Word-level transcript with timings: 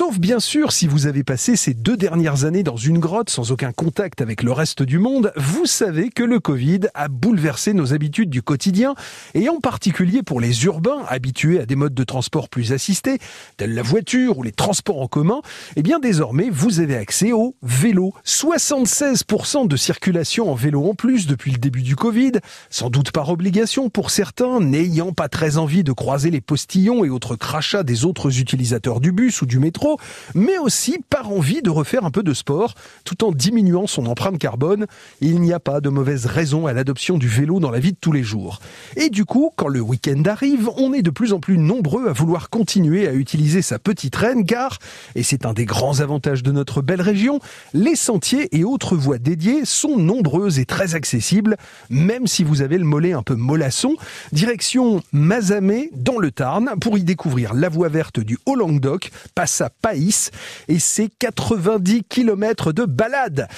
Sauf 0.00 0.18
bien 0.18 0.40
sûr 0.40 0.72
si 0.72 0.86
vous 0.86 1.06
avez 1.06 1.24
passé 1.24 1.56
ces 1.56 1.74
deux 1.74 1.98
dernières 1.98 2.46
années 2.46 2.62
dans 2.62 2.78
une 2.78 2.98
grotte 2.98 3.28
sans 3.28 3.52
aucun 3.52 3.70
contact 3.70 4.22
avec 4.22 4.42
le 4.42 4.50
reste 4.50 4.82
du 4.82 4.98
monde, 4.98 5.30
vous 5.36 5.66
savez 5.66 6.08
que 6.08 6.22
le 6.22 6.40
Covid 6.40 6.80
a 6.94 7.08
bouleversé 7.08 7.74
nos 7.74 7.92
habitudes 7.92 8.30
du 8.30 8.40
quotidien 8.40 8.94
et 9.34 9.50
en 9.50 9.60
particulier 9.60 10.22
pour 10.22 10.40
les 10.40 10.64
urbains 10.64 11.02
habitués 11.06 11.60
à 11.60 11.66
des 11.66 11.76
modes 11.76 11.92
de 11.92 12.02
transport 12.02 12.48
plus 12.48 12.72
assistés, 12.72 13.18
tels 13.58 13.74
la 13.74 13.82
voiture 13.82 14.38
ou 14.38 14.42
les 14.42 14.52
transports 14.52 15.02
en 15.02 15.06
commun, 15.06 15.42
eh 15.76 15.82
bien 15.82 15.98
désormais 15.98 16.48
vous 16.48 16.80
avez 16.80 16.96
accès 16.96 17.32
au 17.32 17.54
vélo. 17.62 18.14
76% 18.24 19.68
de 19.68 19.76
circulation 19.76 20.50
en 20.50 20.54
vélo 20.54 20.88
en 20.88 20.94
plus 20.94 21.26
depuis 21.26 21.52
le 21.52 21.58
début 21.58 21.82
du 21.82 21.94
Covid, 21.94 22.32
sans 22.70 22.88
doute 22.88 23.12
par 23.12 23.28
obligation 23.28 23.90
pour 23.90 24.10
certains, 24.10 24.60
n'ayant 24.60 25.12
pas 25.12 25.28
très 25.28 25.58
envie 25.58 25.84
de 25.84 25.92
croiser 25.92 26.30
les 26.30 26.40
postillons 26.40 27.04
et 27.04 27.10
autres 27.10 27.36
crachats 27.36 27.82
des 27.82 28.06
autres 28.06 28.40
utilisateurs 28.40 29.00
du 29.00 29.12
bus 29.12 29.42
ou 29.42 29.46
du 29.46 29.58
métro, 29.58 29.89
mais 30.34 30.58
aussi 30.58 30.98
par 31.08 31.30
envie 31.30 31.62
de 31.62 31.70
refaire 31.70 32.04
un 32.04 32.10
peu 32.10 32.22
de 32.22 32.34
sport 32.34 32.74
tout 33.04 33.24
en 33.24 33.32
diminuant 33.32 33.86
son 33.86 34.06
empreinte 34.06 34.38
carbone. 34.38 34.86
Il 35.20 35.40
n'y 35.40 35.52
a 35.52 35.60
pas 35.60 35.80
de 35.80 35.88
mauvaise 35.88 36.26
raison 36.26 36.66
à 36.66 36.72
l'adoption 36.72 37.18
du 37.18 37.28
vélo 37.28 37.60
dans 37.60 37.70
la 37.70 37.80
vie 37.80 37.92
de 37.92 37.98
tous 38.00 38.12
les 38.12 38.22
jours. 38.22 38.60
Et 38.96 39.10
du 39.10 39.24
coup, 39.24 39.52
quand 39.56 39.68
le 39.68 39.80
week-end 39.80 40.22
arrive, 40.26 40.68
on 40.76 40.92
est 40.92 41.02
de 41.02 41.10
plus 41.10 41.32
en 41.32 41.40
plus 41.40 41.58
nombreux 41.58 42.08
à 42.08 42.12
vouloir 42.12 42.50
continuer 42.50 43.08
à 43.08 43.12
utiliser 43.12 43.62
sa 43.62 43.78
petite 43.78 44.16
reine 44.16 44.44
car, 44.44 44.78
et 45.14 45.22
c'est 45.22 45.46
un 45.46 45.52
des 45.52 45.64
grands 45.64 46.00
avantages 46.00 46.42
de 46.42 46.52
notre 46.52 46.82
belle 46.82 47.02
région, 47.02 47.40
les 47.74 47.96
sentiers 47.96 48.56
et 48.56 48.64
autres 48.64 48.96
voies 48.96 49.18
dédiées 49.18 49.64
sont 49.64 49.96
nombreuses 49.96 50.58
et 50.58 50.66
très 50.66 50.94
accessibles, 50.94 51.56
même 51.88 52.26
si 52.26 52.44
vous 52.44 52.62
avez 52.62 52.78
le 52.78 52.84
mollet 52.84 53.12
un 53.12 53.22
peu 53.22 53.34
mollasson. 53.34 53.96
Direction 54.32 55.02
Mazamet, 55.12 55.90
dans 55.94 56.18
le 56.18 56.30
Tarn, 56.30 56.70
pour 56.80 56.98
y 56.98 57.04
découvrir 57.04 57.54
la 57.54 57.68
voie 57.68 57.88
verte 57.88 58.20
du 58.20 58.38
Haut-Languedoc, 58.46 59.10
passe 59.34 59.60
à 59.60 59.70
Païs, 59.80 60.30
et 60.68 60.78
c'est 60.78 61.10
90 61.18 62.04
km 62.08 62.72
de 62.72 62.84
balade. 62.84 63.48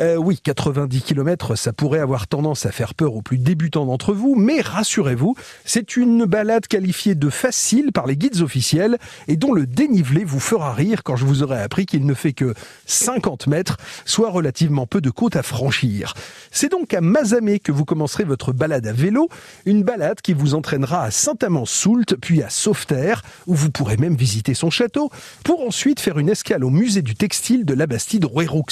Euh, 0.00 0.16
oui, 0.16 0.40
90 0.42 1.02
km, 1.02 1.56
ça 1.56 1.72
pourrait 1.72 2.00
avoir 2.00 2.26
tendance 2.26 2.66
à 2.66 2.72
faire 2.72 2.94
peur 2.94 3.14
aux 3.14 3.22
plus 3.22 3.38
débutants 3.38 3.86
d'entre 3.86 4.12
vous, 4.12 4.34
mais 4.34 4.60
rassurez-vous, 4.60 5.36
c'est 5.64 5.96
une 5.96 6.24
balade 6.24 6.66
qualifiée 6.66 7.14
de 7.14 7.30
facile 7.30 7.92
par 7.92 8.06
les 8.06 8.16
guides 8.16 8.40
officiels 8.40 8.98
et 9.28 9.36
dont 9.36 9.52
le 9.52 9.66
dénivelé 9.66 10.24
vous 10.24 10.40
fera 10.40 10.72
rire 10.72 11.02
quand 11.02 11.16
je 11.16 11.24
vous 11.24 11.42
aurai 11.42 11.60
appris 11.60 11.86
qu'il 11.86 12.06
ne 12.06 12.14
fait 12.14 12.32
que 12.32 12.54
50 12.86 13.46
mètres, 13.46 13.76
soit 14.04 14.30
relativement 14.30 14.86
peu 14.86 15.00
de 15.00 15.10
côte 15.10 15.36
à 15.36 15.42
franchir. 15.42 16.14
C'est 16.50 16.70
donc 16.70 16.94
à 16.94 17.00
Mazamet 17.00 17.58
que 17.58 17.72
vous 17.72 17.84
commencerez 17.84 18.24
votre 18.24 18.52
balade 18.52 18.86
à 18.86 18.92
vélo, 18.92 19.28
une 19.66 19.82
balade 19.82 20.20
qui 20.20 20.32
vous 20.32 20.54
entraînera 20.54 21.04
à 21.04 21.10
Saint-Amand-Soult, 21.10 22.16
puis 22.20 22.42
à 22.42 22.50
Sauveterre, 22.50 23.22
où 23.46 23.54
vous 23.54 23.70
pourrez 23.70 23.96
même 23.96 24.16
visiter 24.16 24.54
son 24.54 24.70
château, 24.70 25.10
pour 25.44 25.61
ensuite 25.66 26.00
faire 26.00 26.18
une 26.18 26.28
escale 26.28 26.64
au 26.64 26.70
musée 26.70 27.02
du 27.02 27.14
textile 27.14 27.64
de 27.64 27.74
la 27.74 27.86
Bastide 27.86 28.24
Rouerroux. 28.24 28.62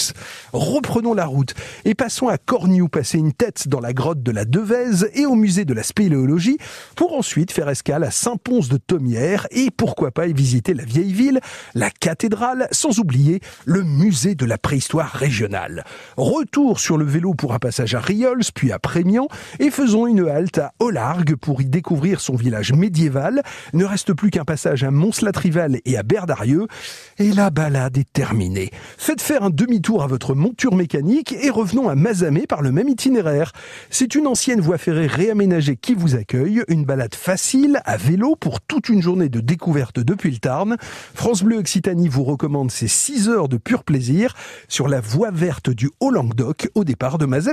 Reprenons 0.53 1.15
la 1.15 1.27
route 1.27 1.55
et 1.85 1.95
passons 1.95 2.29
à 2.29 2.39
Corniou, 2.39 2.89
passer 2.89 3.19
une 3.19 3.33
tête 3.33 3.69
dans 3.69 3.81
la 3.81 3.93
grotte 3.93 4.23
de 4.23 4.31
la 4.31 4.45
Devèze 4.45 5.09
et 5.15 5.27
au 5.27 5.35
musée 5.35 5.65
de 5.65 5.75
la 5.75 5.83
spéléologie, 5.83 6.59
pour 6.97 7.17
ensuite 7.17 7.53
faire 7.53 7.69
escale 7.69 8.05
à 8.05 8.11
Saint-Pons 8.11 8.69
de 8.69 8.77
Thomière 8.77 9.47
et 9.51 9.71
pourquoi 9.71 10.11
pas 10.11 10.27
y 10.27 10.33
visiter 10.33 10.75
la 10.75 10.85
vieille 10.85 11.13
ville, 11.13 11.41
la 11.75 11.91
cathédrale, 11.91 12.69
sans 12.71 12.99
oublier 12.99 13.41
le 13.65 13.83
musée 13.83 14.35
de 14.35 14.45
la 14.45 14.59
préhistoire 14.59 15.11
régionale. 15.11 15.85
Retour 16.17 16.81
sur 16.81 16.99
le 16.99 17.05
vélo 17.05 17.35
pour 17.35 17.55
un 17.55 17.59
passage 17.59 17.95
à 17.95 18.01
Riols, 18.01 18.43
puis 18.55 18.73
à 18.73 18.79
Prémian, 18.79 19.29
et 19.59 19.71
faisons 19.71 20.07
une 20.07 20.29
halte 20.29 20.59
à 20.59 20.73
Olargues 20.79 21.37
pour 21.37 21.61
y 21.63 21.67
découvrir 21.67 22.21
son 22.21 22.35
village 22.35 22.73
médiéval. 22.73 23.43
Ne 23.73 23.85
reste 23.85 24.13
plus 24.13 24.31
qu'un 24.31 24.45
passage 24.45 24.85
à 24.85 24.91
Mons-la-Trival 24.91 25.81
et 25.85 25.97
à 25.97 26.03
Berdarieux, 26.03 26.67
et 27.19 27.33
la 27.33 27.51
balade 27.51 27.99
est 27.99 28.13
terminée. 28.13 28.71
Faites 28.97 29.21
faire 29.21 29.43
un 29.43 29.51
demi-tour 29.51 30.03
à 30.03 30.07
votre 30.07 30.35
monture 30.35 30.75
mécanique 30.75 31.35
et 31.41 31.51
revenons 31.51 31.89
à 31.89 31.95
Mazamet 31.95 32.47
par 32.47 32.63
le 32.63 32.73
même 32.73 32.89
itinéraire. 32.89 33.53
C'est 33.91 34.15
une 34.15 34.27
ancienne 34.27 34.61
voie 34.61 34.79
ferrée 34.79 35.07
réaménagée 35.07 35.77
qui 35.77 35.95
vous 35.95 36.17
accueille, 36.17 36.63
une 36.69 36.85
balade 36.85 37.15
facile 37.15 37.81
à 37.85 37.97
vélo 37.97 38.37
pour 38.37 38.61
toute 38.61 38.89
une 38.89 39.03
journée 39.03 39.29
de 39.29 39.41
découverte 39.41 40.01
depuis 40.01 40.31
le 40.31 40.39
Tarn. 40.39 40.77
France 41.15 41.43
Bleu 41.43 41.59
Occitanie 41.59 42.09
vous 42.09 42.25
recommande 42.25 42.71
ces 42.71 42.89
6 42.89 43.29
heures 43.29 43.49
de 43.49 43.59
pur 43.59 43.85
plaisir 43.85 44.35
sur 44.69 44.89
la 44.89 45.01
voie 45.01 45.31
verte 45.31 45.71
du 45.71 45.91
Haut-Languedoc 46.01 46.69
au 46.75 46.85
départ 46.85 47.19
de 47.19 47.27
Mazamet. 47.27 47.51